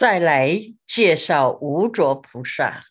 [0.00, 2.86] 再来介绍无着菩萨，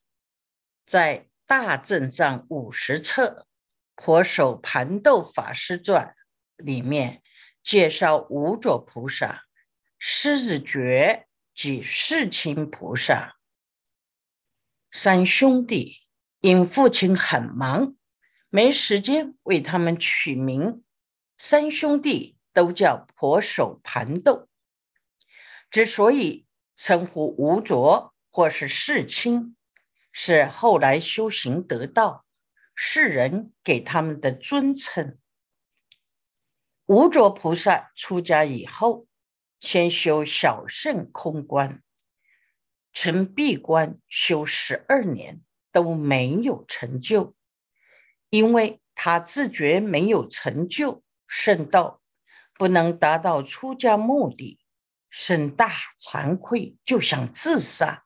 [0.85, 3.47] 在《大正藏五十册
[3.95, 6.13] 婆守盘豆法师传》
[6.63, 7.23] 里面
[7.63, 9.45] 介绍无着菩萨、
[9.97, 11.25] 狮子觉
[11.55, 13.37] 及世亲菩萨
[14.91, 16.01] 三兄弟，
[16.41, 17.95] 因父亲很忙，
[18.49, 20.83] 没时间为他们取名，
[21.39, 24.47] 三兄弟都叫婆守盘豆。
[25.71, 26.45] 之所以
[26.79, 29.57] 称呼无着或是世亲，
[30.13, 32.25] 是后来修行得道，
[32.73, 35.17] 世人给他们的尊称。
[36.85, 39.07] 无着菩萨出家以后，
[39.59, 41.83] 先修小圣空观，
[42.93, 45.41] 曾闭关修十二年
[45.73, 47.35] 都没有成就，
[48.29, 52.01] 因为他自觉没有成就圣道，
[52.53, 54.61] 不能达到出家目的。
[55.09, 58.05] 生大惭愧，就想自杀。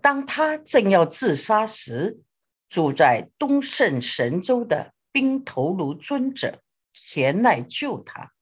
[0.00, 2.20] 当他正要自杀时，
[2.68, 6.60] 住在东胜神州的冰头颅尊者
[6.92, 8.32] 前来救他，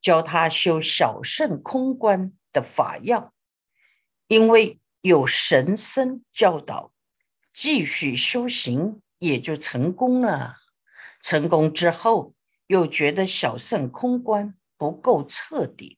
[0.00, 3.32] 教他修小圣空观的法要。
[4.26, 6.92] 因为有神僧教导，
[7.54, 10.56] 继续修行也就成功了。
[11.22, 12.34] 成功之后，
[12.66, 15.97] 又觉得小圣空观不够彻底。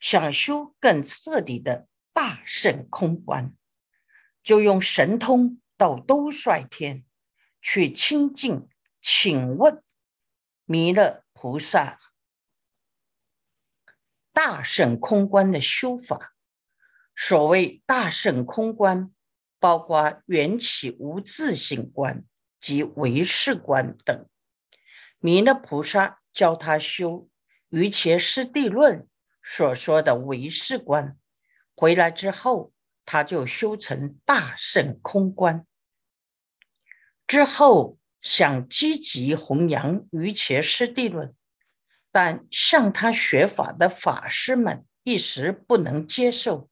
[0.00, 3.54] 想修更彻底的大圣空观，
[4.42, 7.04] 就用神通到兜率天
[7.60, 8.68] 去清净，
[9.02, 9.82] 请问
[10.64, 12.00] 弥勒菩萨
[14.32, 16.34] 大圣空观的修法。
[17.14, 19.14] 所谓大圣空观，
[19.58, 22.24] 包括缘起无自性观
[22.58, 24.26] 及唯识观等。
[25.18, 27.28] 弥勒菩萨教他修
[27.68, 29.06] 瑜伽师地论。
[29.52, 31.18] 所说的唯识观，
[31.74, 32.72] 回来之后，
[33.04, 35.66] 他就修成大圣空观。
[37.26, 41.34] 之后想积极弘扬瑜伽师地论，
[42.12, 46.70] 但向他学法的法师们一时不能接受，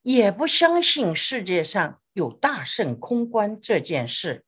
[0.00, 4.46] 也不相信世界上有大圣空观这件事，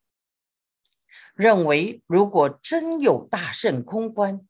[1.34, 4.40] 认为如果真有大圣空观，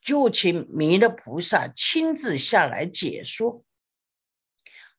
[0.00, 3.64] 就请弥勒菩萨亲自下来解说。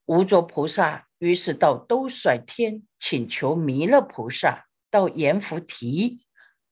[0.06, 6.26] 无着菩萨于是到兜率天请求弥勒菩萨到阎浮提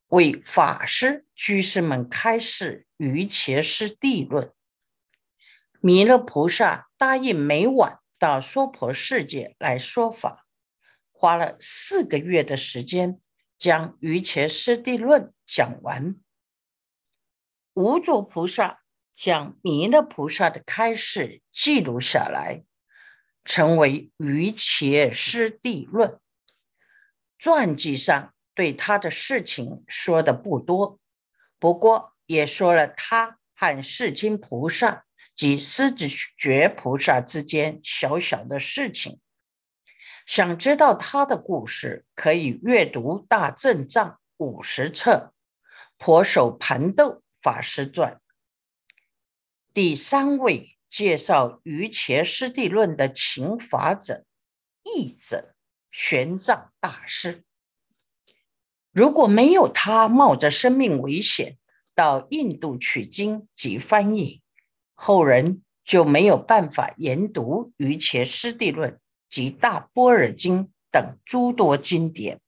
[0.08, 4.52] 为法师居士们开示瑜伽师地论。
[5.80, 10.46] 弥勒菩萨答应每晚到娑婆世界来说法，
[11.12, 13.22] 花了四个月的时间
[13.58, 16.16] 将瑜伽师地论讲完。
[17.74, 18.82] 无著菩萨
[19.14, 22.64] 将弥勒菩萨的开示记录下来，
[23.44, 26.10] 成为《瑜伽师地论》。
[27.38, 31.00] 传记上对他的事情说的不多，
[31.58, 35.06] 不过也说了他和世亲菩萨
[35.36, 36.08] 及狮子
[36.38, 39.20] 觉菩萨之间小小的事情。
[40.26, 45.34] 想知道他的故事，可以阅读《大正藏五十册》，
[45.98, 47.24] 婆守盘豆。
[47.42, 48.20] 法师传
[49.74, 54.26] 第三位介绍瑜伽师地论的请法者
[54.84, 55.56] 译者
[55.92, 57.44] 玄奘大师。
[58.92, 61.58] 如果没有他冒着生命危险
[61.96, 64.42] 到印度取经及翻译，
[64.94, 69.00] 后人就没有办法研读瑜伽师地论
[69.30, 72.42] 及大般若经等诸多经典。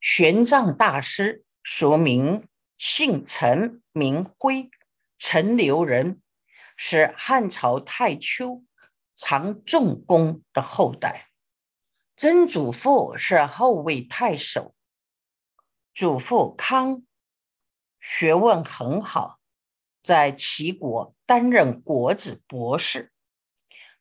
[0.00, 2.48] 玄奘大师说明。
[2.82, 4.70] 姓陈，名辉，
[5.18, 6.22] 陈留人，
[6.78, 8.64] 是汉朝太丘
[9.14, 11.28] 常仲公的后代。
[12.16, 14.74] 曾祖父是后魏太守，
[15.92, 17.02] 祖父康
[18.00, 19.38] 学问很好，
[20.02, 23.12] 在齐国担任国子博士。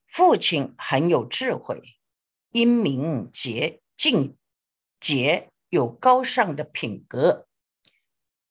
[0.08, 1.82] 父亲很有智慧，
[2.52, 4.38] 英明洁净
[5.02, 7.49] 洁，有高尚的品格。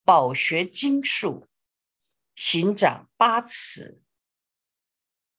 [0.08, 1.46] 饱学经术，
[2.34, 4.00] 行长八尺，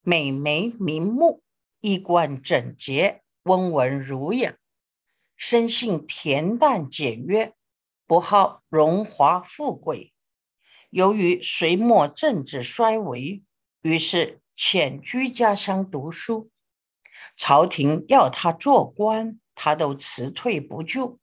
[0.00, 1.42] 美眉明目，
[1.80, 4.54] 衣冠整洁，温文儒雅，
[5.34, 7.52] 生性恬淡简约，
[8.06, 10.14] 不好荣华富贵。
[10.90, 13.42] 由于隋末政治衰微，
[13.82, 16.48] 于是潜居家乡读书。
[17.36, 21.18] 朝廷要他做官，他都辞退不就。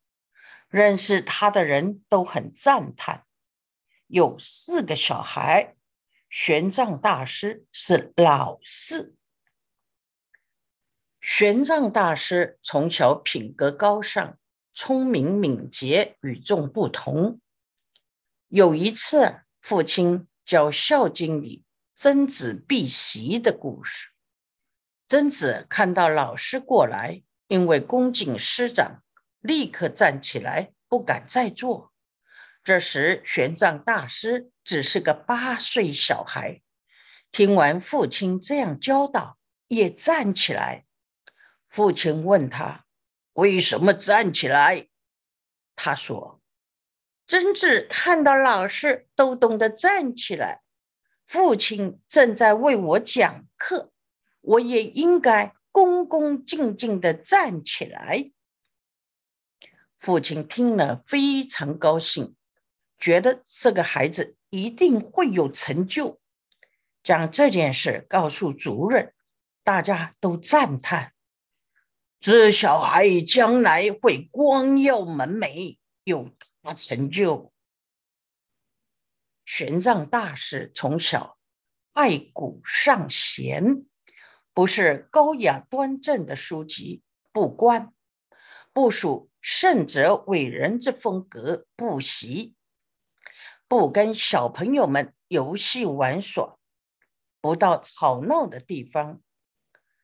[0.67, 3.25] 认识他的人都很赞叹。
[4.07, 5.75] 有四个小孩，
[6.30, 9.15] 玄奘大师是老四。
[11.19, 14.38] 玄奘大师从小品格高尚，
[14.74, 17.42] 聪明敏捷，与众不同。
[18.48, 21.65] 有一次，父亲教《孝经》里
[21.95, 24.12] 曾子避席的故事。
[25.06, 29.03] 曾子看到老师过来，因为恭敬师长，
[29.42, 31.92] 立刻站起来，不敢再坐。
[32.67, 36.61] 这时，玄奘大师只是个八岁小孩，
[37.31, 39.37] 听完父亲这样教导，
[39.69, 40.85] 也站起来。
[41.69, 42.83] 父亲问他
[43.31, 44.89] ：“为什么站起来？”
[45.77, 46.41] 他说
[47.25, 50.61] ：“真子看到老师都懂得站起来，
[51.25, 53.93] 父亲正在为我讲课，
[54.41, 58.29] 我也应该恭恭敬敬的站起来。”
[60.01, 62.35] 父亲听了非常高兴，
[62.97, 66.19] 觉得这个孩子一定会有成就，
[67.03, 69.13] 将这件事告诉族人，
[69.63, 71.13] 大家都赞叹。
[72.19, 77.53] 这小孩将来会光耀门楣，有大成就。
[79.45, 81.38] 玄奘大师从小
[81.93, 83.85] 爱古尚贤，
[84.53, 87.93] 不是高雅端正的书籍不观，
[88.73, 92.55] 不属圣哲伟人之风格不习，
[93.67, 96.57] 不跟小朋友们游戏玩耍，
[97.41, 99.21] 不到吵闹的地方。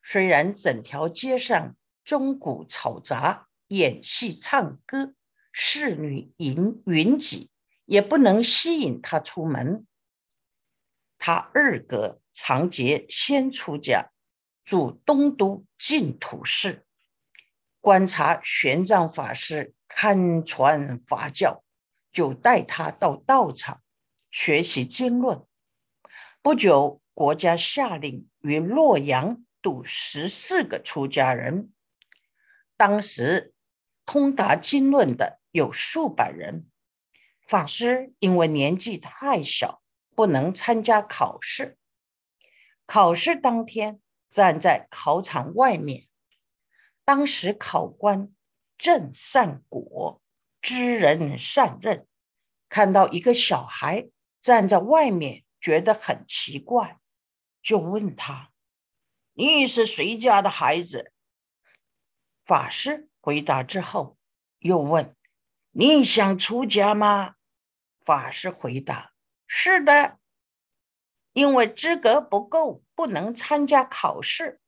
[0.01, 1.75] 虽然整条街上。
[2.03, 5.13] 钟鼓吵杂，演戏唱歌，
[5.53, 7.49] 侍女云云集，
[7.85, 9.87] 也不能吸引他出门。
[11.17, 14.11] 他二哥长节先出家，
[14.65, 16.85] 住东都净土寺，
[17.79, 21.62] 观察玄奘法师看传法教，
[22.13, 23.81] 就带他到道场
[24.31, 25.43] 学习经论。
[26.41, 31.73] 不久，国家下令于洛阳渡十四个出家人。
[32.77, 33.53] 当时
[34.05, 36.67] 通达经论的有数百人，
[37.47, 39.81] 法师因为年纪太小，
[40.15, 41.77] 不能参加考试。
[42.85, 46.07] 考试当天，站在考场外面。
[47.05, 48.33] 当时考官
[48.77, 50.21] 郑善果
[50.63, 52.07] 知人善任，
[52.69, 54.07] 看到一个小孩
[54.39, 56.99] 站在外面，觉得很奇怪，
[57.61, 58.49] 就问他
[59.35, 61.11] ：“你是谁家的孩子？”
[62.45, 64.17] 法师回答之后，
[64.59, 65.13] 又问
[65.71, 67.35] ：“你想出家吗？”
[68.05, 69.11] 法师回答
[69.45, 70.17] ：“是的，
[71.33, 74.61] 因为资格不够，不能参加考试。”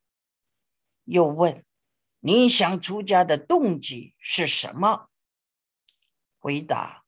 [1.05, 1.63] 又问
[2.19, 5.07] ：“你想出家的动机是什么？”
[6.45, 7.03] 回答：“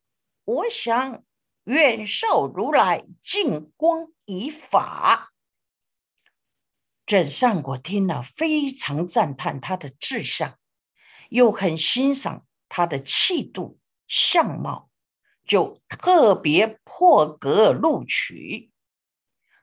[0.45, 1.23] 我想
[1.65, 5.31] 愿受如来净光以法。”
[7.05, 10.57] 郑善果听了，非常赞叹他的志向，
[11.29, 14.89] 又很欣赏他的气度相貌，
[15.45, 18.71] 就特别破格录取，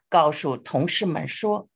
[0.08, 1.68] 告诉同事们说：“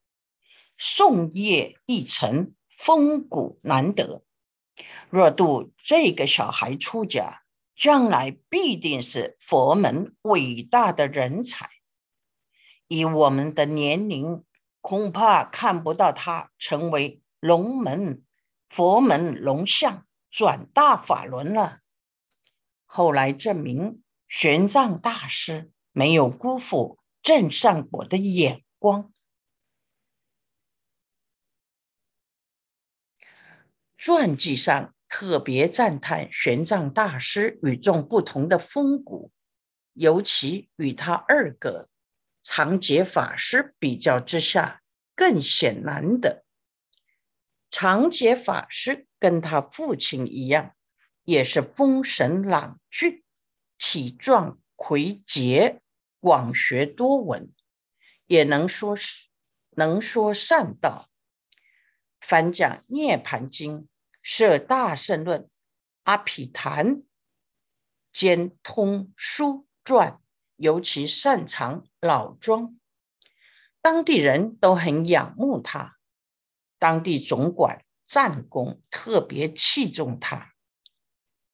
[0.79, 4.23] 宋业一成，风骨难得。
[5.11, 7.43] 若度这个小孩出家，
[7.79, 11.71] 将来必定是佛门伟大的人才。
[12.89, 14.45] 以我们的年龄。”
[14.81, 18.25] 恐怕看不到他成为龙门
[18.71, 21.81] 佛门龙象转大法轮了。
[22.87, 29.13] 后来证明，玄奘大师没有辜负镇善国的眼光。
[33.99, 39.33] 传记上特别赞叹玄奘大师与众不同的风骨，
[39.95, 41.89] 尤其与他二哥。
[42.43, 44.83] 长节法师比较之下，
[45.15, 46.45] 更显难得。
[47.71, 50.75] 长节法师跟他父亲一样，
[51.25, 53.23] 也是风神朗俊，
[53.77, 55.83] 体壮魁杰，
[56.21, 57.53] 广学多闻，
[58.27, 59.29] 也能说是
[59.71, 61.09] 能说善道。
[62.21, 63.81] 凡讲《涅盘经》，
[64.31, 65.49] 设大圣论，
[66.03, 67.03] 阿毗昙，
[68.13, 70.21] 兼通书传。
[70.57, 72.79] 尤其擅长老庄，
[73.81, 75.97] 当地人都很仰慕他。
[76.79, 80.53] 当地总管战功特别器重他，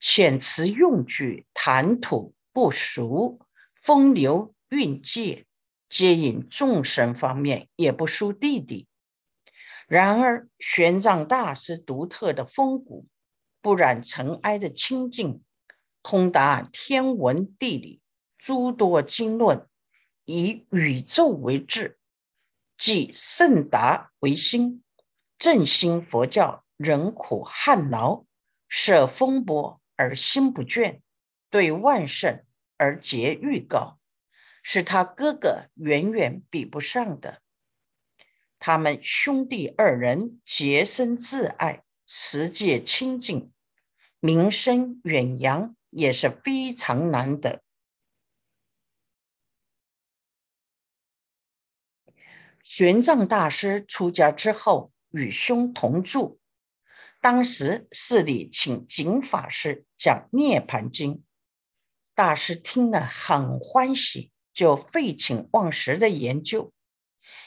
[0.01, 3.41] 遣词用句、谈吐不俗、
[3.81, 5.47] 风流韵界、
[5.89, 8.89] 接引众生方面也不输弟弟。
[9.87, 13.07] 然而，玄奘大师独特的风骨，
[13.61, 15.43] 不染尘埃的清净，
[16.03, 18.01] 通达天文地理。
[18.39, 19.67] 诸多经论
[20.27, 21.99] 以宇宙为志，
[22.77, 24.83] 即圣达为心，
[25.39, 28.27] 振兴佛教，忍苦旱劳，
[28.69, 31.01] 舍风波而心不倦，
[31.49, 32.45] 对万圣
[32.77, 33.99] 而节欲高，
[34.63, 37.41] 是他哥哥远远比不上的。
[38.67, 43.53] 他们兄弟二人洁身自爱，持戒清净，
[44.21, 47.63] 名声远扬，也是非常难得。
[52.63, 56.41] 玄奘大师出家之后，与兄同住。
[57.21, 61.17] 当时寺里请景法师讲《涅盘经》，
[62.15, 66.73] 大师听了很欢喜，就废寝忘食的研究。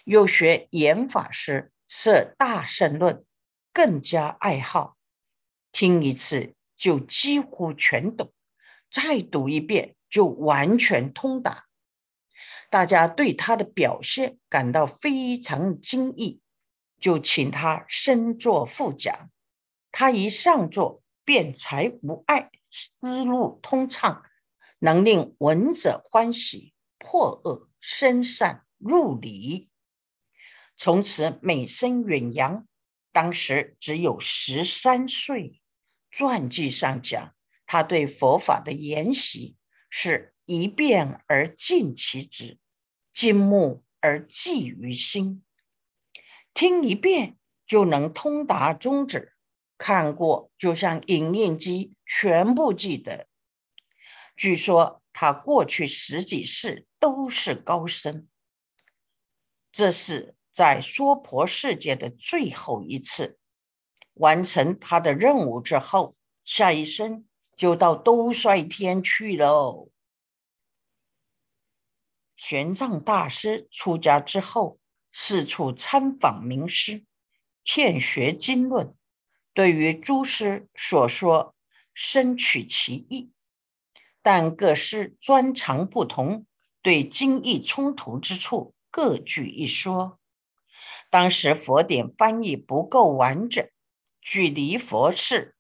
[0.08, 3.16] 又学严法师设《大圣论》，
[3.74, 4.96] 更加爱好。
[5.74, 8.32] 听一次就几乎全懂，
[8.90, 11.66] 再读一遍就完全通达。
[12.70, 16.40] 大家对他的表现感到非常惊异，
[16.98, 19.30] 就请他升座副讲。
[19.92, 24.24] 他一上座，辩才无碍，思路通畅，
[24.80, 29.67] 能令闻者欢喜，破恶生善，入理。
[30.78, 32.66] 从此美声远扬。
[33.12, 35.60] 当时只有十三岁。
[36.12, 39.58] 传记上讲，他对佛法的研习
[39.90, 40.34] 是。
[40.50, 42.58] 一遍而尽其职，
[43.12, 45.44] 金目而记于心。
[46.54, 49.34] 听一遍就能通达宗旨，
[49.78, 53.28] 看过就像影印机全部记得。
[54.38, 58.26] 据说他过去十几世都是高僧，
[59.74, 63.38] 这是在娑婆世界的最后一次
[64.16, 69.92] 完成他的任务之后，下一生就到兜率天去喽。
[72.36, 74.80] 玄奘大师出家之后，
[75.12, 77.06] 四处参访名师，
[77.64, 78.96] 遍学经论，
[79.54, 81.54] 对于诸师所说，
[81.94, 83.30] 深取其意。
[84.24, 86.48] 但各师专长不同，
[86.82, 90.20] 对经义冲突之处各具一说。
[91.10, 93.70] 当时佛典翻译不够完整，
[94.22, 95.56] 距离佛事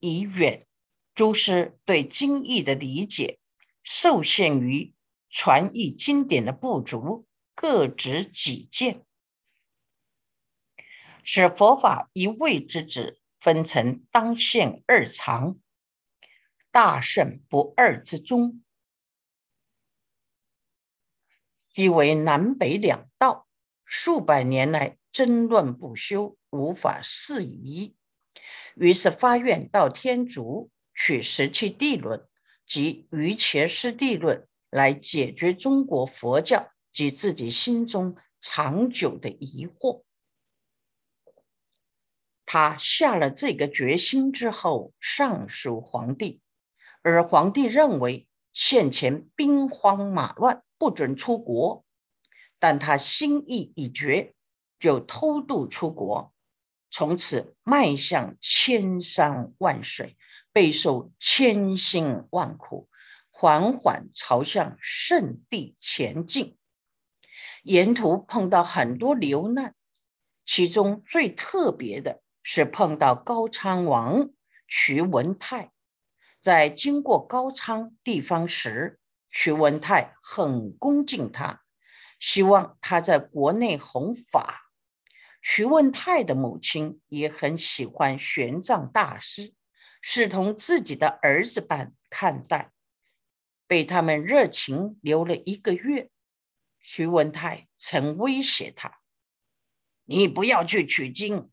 [0.00, 0.66] 已远，
[1.14, 3.38] 诸师对经义的理解
[3.82, 4.92] 受限于。
[5.36, 7.26] 传译经典的不足，
[7.56, 9.04] 各执己见，
[11.24, 15.58] 使佛法一味之旨分成当现二常，
[16.70, 18.62] 大圣不二之中，
[21.68, 23.43] 即为南北两道，
[23.96, 27.94] 数百年来争论不休，无法适宜。
[28.74, 32.26] 于是发愿到天竺，取十七地论
[32.66, 34.48] 及瑜伽师地论。
[34.68, 40.02] 来解决中国佛教及自己心中长久的疑惑。
[42.44, 46.40] 他下了这个决心之后，上书皇帝，
[47.02, 51.83] 而皇帝认为现前兵荒马乱，不准出国。
[52.66, 54.32] 但他心意已决，
[54.78, 56.32] 就偷渡出国，
[56.90, 60.16] 从此迈向千山万水，
[60.50, 62.88] 备受千辛万苦。
[63.30, 66.56] 缓缓朝向圣地前进，
[67.64, 69.74] 沿途碰到很多流难，
[70.46, 74.30] 其中最特别的是碰到高昌王
[74.66, 75.70] 徐文泰。
[76.40, 81.62] 在经过高昌地方时，徐文泰很恭敬他，
[82.26, 84.72] 希望他在国内弘法。
[85.42, 89.52] 徐文泰的母亲也很喜欢玄奘大师，
[90.00, 92.72] 视同自己的儿子般看待。
[93.66, 96.08] 被他们热情留了一个月，
[96.80, 99.00] 徐文泰曾威胁他
[100.08, 101.50] ：“你不要去取经，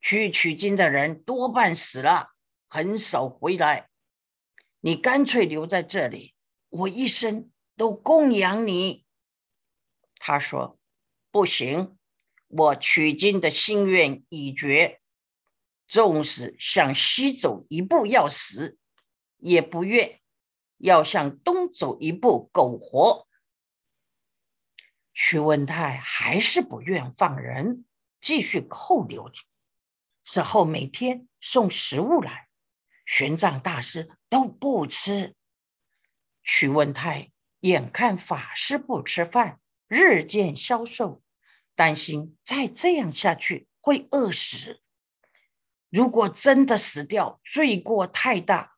[0.00, 2.30] 去取经的人多半死了，
[2.68, 3.90] 很少回来。
[4.80, 6.34] 你干脆留在这里，
[6.70, 9.04] 我一生都供养你。”
[10.26, 10.76] 他说
[11.30, 11.96] ：“不行，
[12.48, 15.00] 我取经的心愿已决，
[15.86, 18.76] 纵使向西走一步要死，
[19.36, 20.20] 也不愿。”
[20.78, 23.28] 要向东走一步，苟活。
[25.14, 27.84] 徐文泰还是不愿放人，
[28.20, 29.44] 继续扣留他。
[30.24, 32.48] 此后每天送食物来，
[33.04, 35.36] 玄奘大师都不吃。
[36.42, 37.30] 徐文泰
[37.60, 41.22] 眼看法师不吃饭，日渐消瘦，
[41.74, 44.80] 担心再这样下去会饿死。
[45.90, 48.74] 如果真的死掉，罪过太大。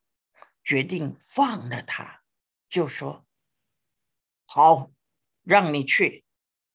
[0.62, 2.22] 决定放了他，
[2.68, 3.24] 就说
[4.44, 4.90] ：“好，
[5.42, 6.26] 让你去，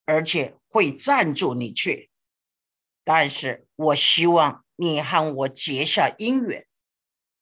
[0.05, 2.09] 而且会赞助你去。”
[3.05, 6.65] 但是我希望你和我结下姻缘。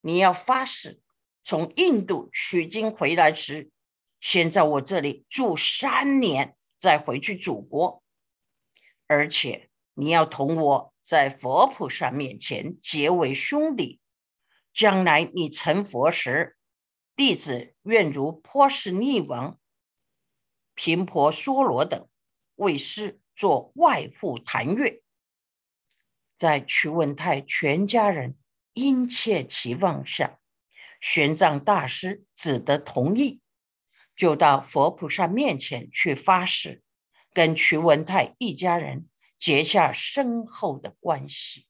[0.02, 1.00] 你要发誓，
[1.46, 3.72] 从印度取经回来时，
[4.20, 8.04] 先在我这里住三年，再回去祖国。
[9.08, 14.02] 而且你要同我在佛菩萨面前结为兄弟。
[14.74, 16.58] 将来你成佛时，
[17.16, 19.60] 弟子愿如波斯匿王、
[20.74, 22.08] 频婆娑罗等
[22.56, 25.02] 为师做外护檀月。
[26.36, 28.36] 在屈文泰全家人。
[28.74, 30.40] 殷切期望下，
[31.02, 33.41] 玄奘大师只得同意，
[34.22, 36.84] 就到佛菩萨面前去发誓，
[37.34, 39.10] 跟瞿文泰一家人
[39.40, 41.66] 结下深厚的关系。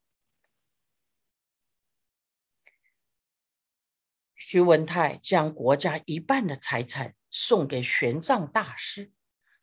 [4.36, 9.14] 徐文泰将国家一半的财产送给玄奘大师，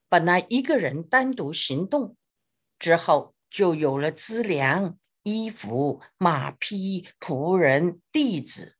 [0.08, 2.16] 本来一个人单独行动，
[2.78, 4.98] 之后就有了资粮。
[5.24, 8.78] 衣服、马匹、仆人、弟子，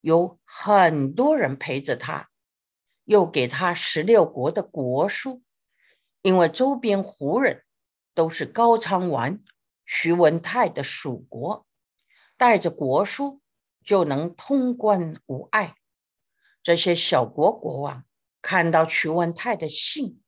[0.00, 2.30] 有很多人陪着他，
[3.12, 5.42] 又给他十六国的国书，
[6.22, 7.62] 因为周边胡人
[8.14, 9.38] 都是高昌王
[9.84, 11.66] 徐文泰的属国，
[12.38, 13.42] 带着国书
[13.84, 15.74] 就能通关无碍。
[16.62, 18.06] 这些小国国王
[18.40, 20.22] 看到徐文泰的信，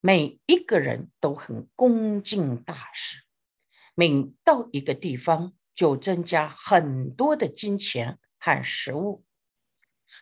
[0.00, 3.24] 每一个人都很恭敬大事。
[3.96, 9.24] 每到一个地方，就增加很多的金钱和食物。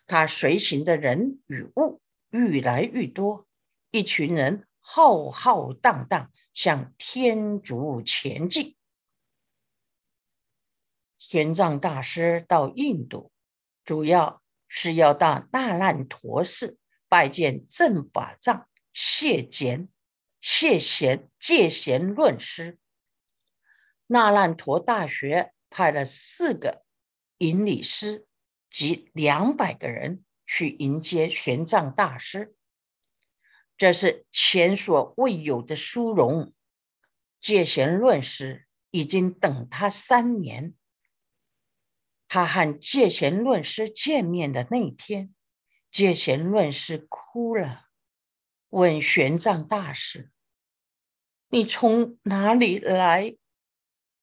[0.09, 2.01] 他随行的人与物
[2.31, 3.47] 愈来愈多，
[3.91, 8.75] 一群人浩浩荡荡向天竺前进。
[11.19, 13.31] 玄奘大师到印度，
[13.85, 19.89] 主要是要到那烂陀寺拜见正法藏谢贤、
[20.41, 22.79] 谢贤戒贤论师。
[24.07, 26.83] 那烂陀大学派了四个
[27.37, 28.28] 引礼师
[28.71, 32.55] 及两百个人去迎接玄奘大师，
[33.77, 36.53] 这是前所未有的殊荣。
[37.41, 40.75] 戒贤论师已经等他三年。
[42.27, 45.35] 他和戒贤论师见面的那天，
[45.91, 47.87] 戒贤论师哭了，
[48.69, 50.31] 问玄奘大师
[51.49, 53.37] ：“你从哪里来？”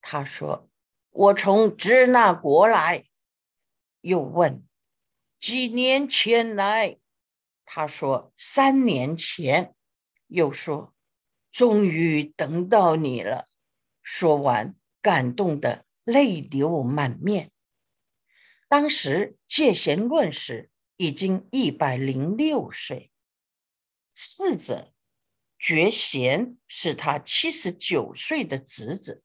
[0.01, 0.69] 他说
[1.09, 3.05] ：“我从支那国来。”
[4.05, 4.63] 又问
[5.41, 6.99] ：“几年前来？”
[7.65, 9.73] 他说：“三年前。”
[10.27, 10.93] 又说
[11.51, 13.47] ：“终于等到你了。”
[14.03, 17.49] 说完，感动的泪流满面。
[18.67, 23.11] 当时戒贤论时已经一百零六岁，
[24.13, 24.93] 四者
[25.57, 29.23] 觉贤是他七十九岁的侄子。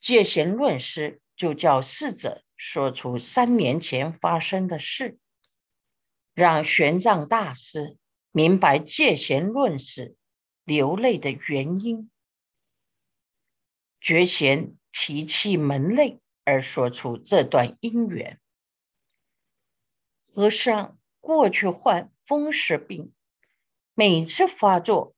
[0.00, 5.18] 戒贤论师就叫侍者说出三年前发生的事，
[6.34, 7.98] 让玄奘大师
[8.32, 10.16] 明白戒贤论师
[10.64, 12.10] 流泪的原因。
[14.00, 18.40] 觉贤提起门内而说出这段因缘。
[20.18, 23.12] 和尚过去患风湿病，
[23.94, 25.14] 每次发作，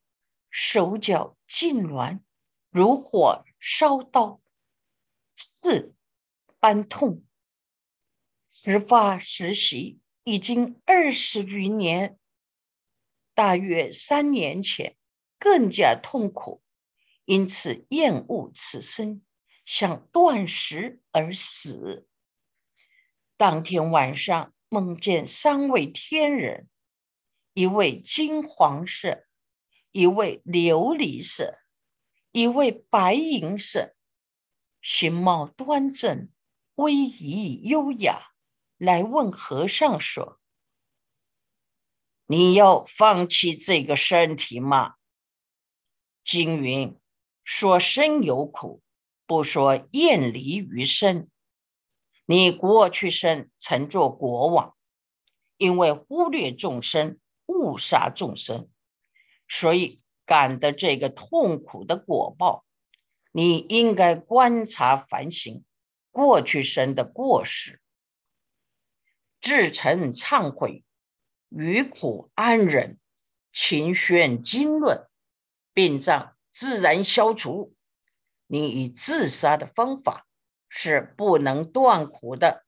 [0.49, 2.19] 手脚痉挛，
[2.69, 4.41] 如火烧刀。
[5.35, 5.93] 刺
[6.59, 7.23] 般痛，
[8.61, 12.19] 时发实习，已经二十余年。
[13.33, 14.97] 大约三年前，
[15.39, 16.61] 更加痛苦，
[17.23, 19.21] 因此厌恶此生，
[19.63, 22.05] 想断食而死。
[23.37, 26.67] 当天晚上，梦见三位天人，
[27.53, 29.23] 一位金黄色，
[29.93, 31.59] 一位琉璃色，
[32.33, 33.95] 一位白银色。
[34.81, 36.29] 形貌端正，
[36.75, 38.28] 威仪优雅，
[38.79, 40.39] 来问和尚说
[42.25, 44.95] ：“你要放弃这个身体吗？”
[46.25, 46.97] 金云
[47.43, 48.81] 说：“生有苦，
[49.27, 51.29] 不说厌离于生。
[52.25, 54.75] 你过去生曾做国王，
[55.57, 58.69] 因为忽略众生，误杀众生，
[59.47, 62.65] 所以感得这个痛苦的果报。”
[63.31, 65.63] 你应该观察反省
[66.09, 67.79] 过去生的过失，
[69.39, 70.83] 至诚忏悔，
[71.49, 72.99] 于苦安忍，
[73.51, 75.07] 勤宣经论，
[75.73, 77.75] 病障自然消除。
[78.47, 80.27] 你以自杀的方法
[80.67, 82.65] 是不能断苦的。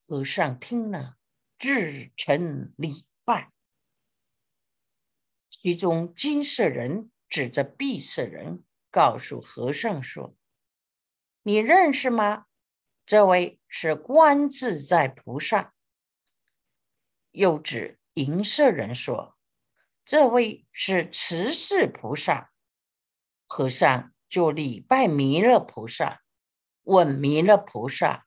[0.00, 1.16] 和尚听了，
[1.58, 3.52] 至诚礼拜。
[5.50, 8.64] 其中金色人指着碧色人。
[8.90, 10.34] 告诉和尚说
[11.44, 12.46] ：“你认识吗？
[13.08, 15.72] 这位是观自在菩萨。”
[17.32, 19.34] 又指银色人说
[20.04, 22.50] ：“这位是慈氏菩萨。”
[23.48, 26.20] 和尚就礼拜弥勒菩萨，
[26.82, 28.26] 问弥勒菩萨：“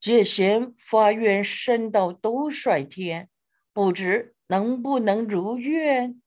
[0.00, 3.30] 戒贤发愿升到兜率天，
[3.72, 6.20] 不知能不能如愿？”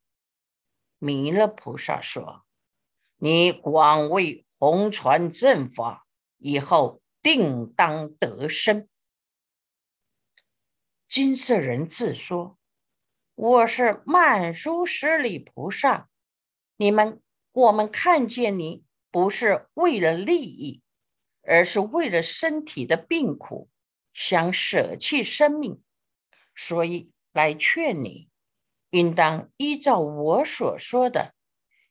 [1.00, 2.46] 弥勒菩萨说
[3.20, 8.88] ：“你广为弘传正法，以后定当得生。”
[11.08, 12.58] 金色人自说
[13.36, 16.10] ：“我是曼殊室利菩萨。
[16.78, 20.82] 你们，我们看见你不是为了利益，
[21.44, 23.70] 而是为了身体的病苦，
[24.14, 25.84] 想舍弃生命，
[26.56, 28.30] 所以来劝你。”
[28.94, 31.34] 应当依照我所说的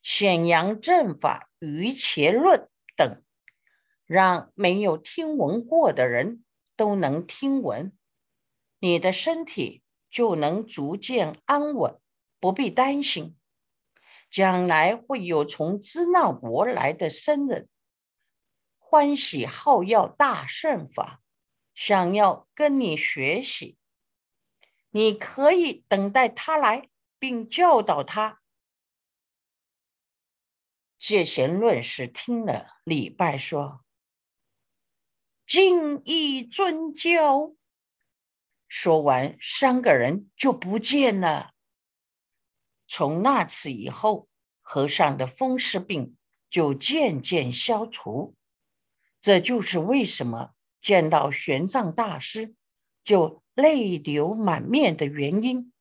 [0.03, 3.25] 显扬正法、于切论等，
[4.11, 6.44] 让没有听闻过的人
[6.75, 7.96] 都能听闻，
[8.81, 12.01] 你的身体就能逐渐安稳，
[12.40, 13.37] 不必担心。
[14.29, 17.68] 将来会有从支那国来的僧人，
[18.79, 21.20] 欢喜好要大圣法，
[21.73, 23.77] 想要跟你学习，
[24.90, 26.88] 你可以等待他来。
[27.20, 28.40] 并教导他。
[30.96, 33.85] 戒贤论师听了礼拜说
[35.50, 37.52] ：“敬意尊教。”
[38.70, 41.50] 说完，三个人就不见了。
[42.86, 44.28] 从那次以后，
[44.62, 46.16] 和尚的风湿病
[46.48, 48.36] 就渐渐消除。
[49.20, 52.54] 这就是为什么见到玄奘大师
[53.02, 55.72] 就泪流满面的原因。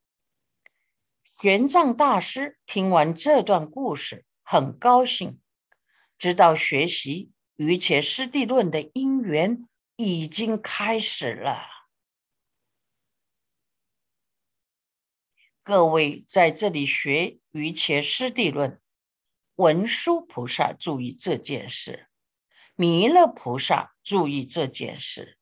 [1.24, 5.40] 玄奘大师听完这段故事，很高兴，
[6.18, 7.26] 知道学习
[7.60, 9.68] 《瑜伽师地论》的因缘
[9.98, 11.68] 已经开始了。
[15.62, 18.72] 各位在这里学《瑜伽师地论》，
[19.56, 22.08] 文殊菩萨注意这件事，
[22.76, 25.38] 弥勒菩萨注意这件事，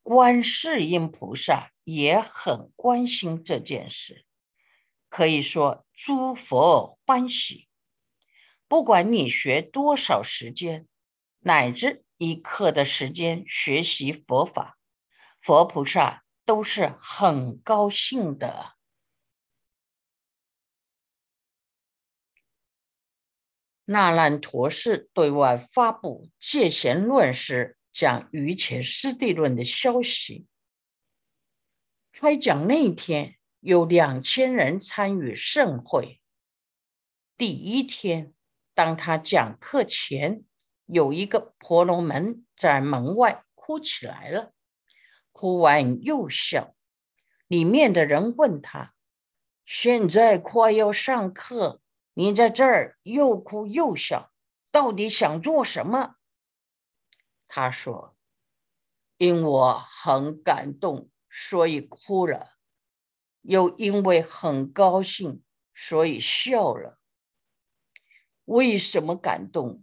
[0.00, 4.24] 观世音菩萨也很关心这件事。
[5.08, 7.66] 可以说，诸佛欢喜。
[8.68, 10.86] 不管你学多少时间，
[11.42, 14.78] 乃至一刻的时间学习佛法，
[15.40, 18.74] 佛菩萨都是很高兴的。
[23.84, 30.46] 那烂陀寺对外发布戒贤论时讲《瑜伽师地论》的消息，
[32.12, 33.36] 开讲那天。
[33.64, 36.20] 有两千人参与盛会。
[37.36, 38.34] 第一天，
[38.74, 40.42] 当他讲课前，
[40.92, 44.52] 有一个婆罗门在门外哭起来了，
[45.32, 46.74] 哭完又笑。
[47.46, 48.92] 里面的人问他
[49.64, 51.80] ：“现在快要上课，
[52.12, 54.30] 你在这儿又哭又笑，
[54.70, 56.16] 到底想做什么？”
[57.48, 58.14] 他说
[59.16, 62.50] ：“因我很感动，所以哭了。”
[63.40, 66.98] 又因为很高兴，所以笑了。
[68.44, 69.82] 为什么感动？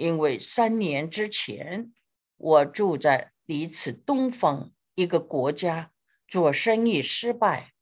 [0.00, 1.92] 因为三年之前，
[2.38, 5.92] 我住在离此东方一个国家，
[6.26, 7.74] 做生意失败，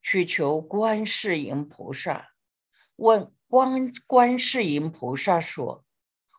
[0.00, 2.30] 去求观世音菩萨。
[2.94, 5.84] 问观观世音菩萨说：“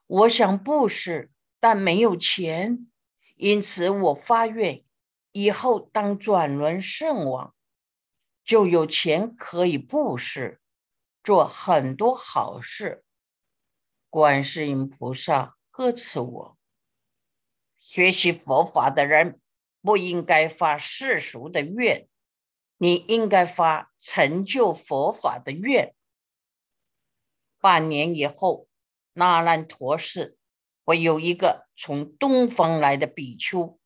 [0.08, 2.88] 我想布施，但没有钱，
[3.36, 4.86] 因此我发愿，
[5.34, 7.54] 以后当转轮圣王。”
[8.46, 10.62] 就有钱可以布施，
[11.22, 13.04] 做很多好事。
[14.16, 16.58] 观世音菩萨呵斥我：
[17.78, 19.42] 学习佛法的人
[19.82, 22.08] 不应该发世俗的愿，
[22.78, 25.94] 你应该发成就佛法的愿。
[27.60, 28.70] 半年以后，
[29.12, 30.38] 那烂陀寺
[30.86, 33.78] 会有一个从东方来的比丘。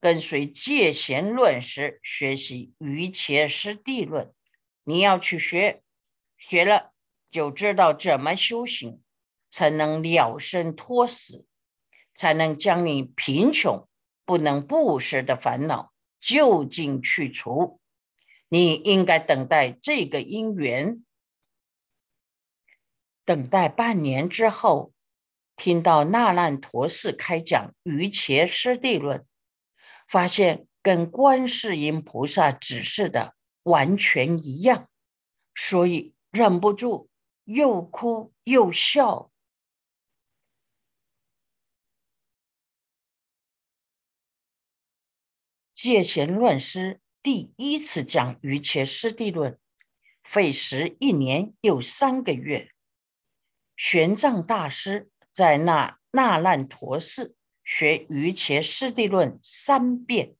[0.00, 4.34] 跟随戒贤论师学习瑜伽师地论，
[4.82, 5.84] 你要去学，
[6.36, 6.92] 学了
[7.30, 9.00] 就知道怎么修行，
[9.50, 11.44] 才能了生脱死，
[12.14, 13.88] 才能将你贫穷
[14.24, 17.80] 不能布施的烦恼就近去除。
[18.48, 21.04] 你应该等待这个因缘，
[23.24, 24.92] 等待半年之后，
[25.56, 29.26] 听到那烂陀寺开讲瑜伽师地论。
[30.08, 34.88] 发现跟观世音菩萨指示的完全一样，
[35.54, 37.08] 所以忍不住
[37.44, 39.29] 又哭又笑。
[45.82, 49.58] 戒贤论师第一次讲瑜伽师地论，
[50.22, 52.70] 费时一年又三个月。
[53.78, 60.34] 玄奘大师在那那烂陀寺学瑜伽师地论三遍。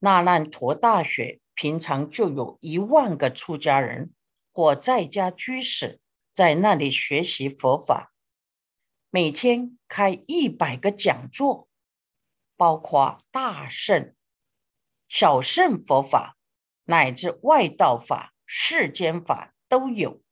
[0.00, 4.12] 那烂陀大学平常就有一万个出家人
[4.52, 6.00] 或在家居士
[6.34, 8.12] 在那里学习佛法，
[9.08, 11.68] 每天开一百个讲座，
[12.56, 14.12] 包括大圣。
[15.14, 16.38] 小乘佛法
[16.84, 20.22] 乃至外道法、世间法都有。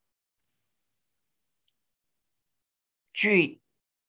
[3.12, 3.60] 据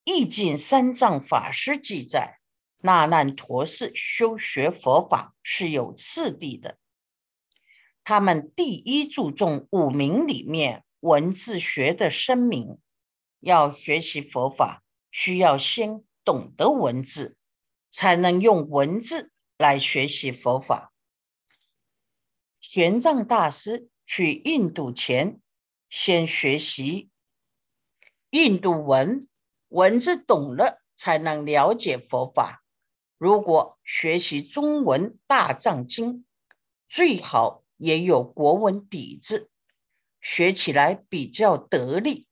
[0.06, 2.40] 意境三藏法师记载，
[2.78, 6.78] 那烂陀寺修学佛法是有次第的。
[8.06, 12.80] 他们第一注重五名里面文字学的声明。
[13.42, 17.36] 要学习佛法，需要先懂得文字，
[17.92, 19.31] 才能用文字。
[19.62, 20.92] 来学习佛法。
[22.60, 25.40] 玄奘大师去印度前，
[25.90, 27.10] 先学习
[28.32, 29.28] 印度文，
[29.70, 32.64] 文字懂了才能了解佛法。
[33.18, 36.26] 如果学习中文大藏经，
[36.90, 39.52] 最好也有国文底子，
[40.20, 42.28] 学起来比较得力。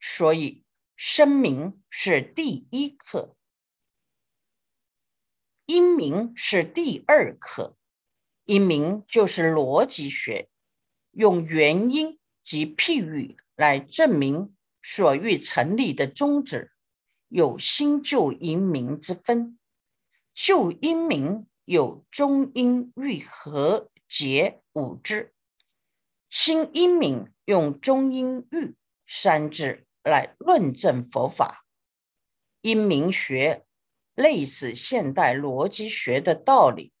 [0.00, 0.64] 所以，
[0.96, 3.36] 声明是第一课。
[5.66, 7.74] 因明是第二课，
[8.44, 10.50] 因明就是逻辑学，
[11.12, 16.70] 用原因及譬喻来证明所欲成立的宗旨，
[17.28, 19.58] 有新旧因明之分。
[20.34, 25.32] 旧因明有中因欲和结五支，
[26.28, 28.74] 新因明用中因欲
[29.06, 31.64] 三支来论证佛法。
[32.60, 33.64] 因明学。
[34.14, 36.92] 类似现代逻辑学的道理，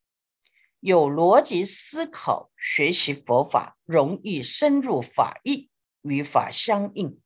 [0.80, 5.70] 有逻辑思考，学习佛法容易深入法义，
[6.02, 7.20] 与法相应。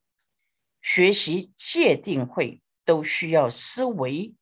[0.82, 4.34] 学习戒定慧都需要思维，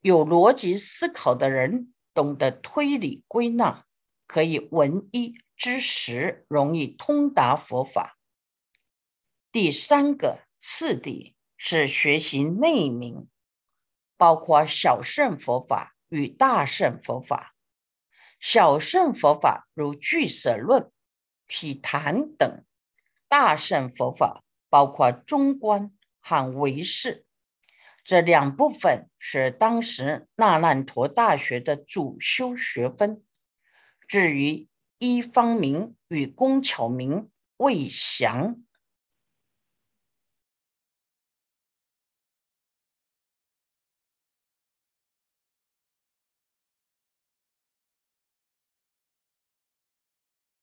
[0.00, 3.84] 有逻辑思考的人懂得推理归纳，
[4.26, 8.18] 可以闻一知十，容易通达佛法。
[9.50, 13.28] 第三个次第是学习内明。
[14.18, 17.54] 包括小乘佛法与大乘佛法。
[18.38, 20.92] 小乘佛法如俱舍论、
[21.46, 22.64] 毗昙等；
[23.28, 27.24] 大乘佛法包括中观和唯识。
[28.04, 33.22] 这两部分是当时那烂陀大学的主修学分。
[34.06, 38.62] 至于一方明与工巧明未详。